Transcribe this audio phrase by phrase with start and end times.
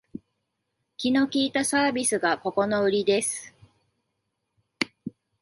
[0.97, 3.53] 気の利いたサービスがここのウリです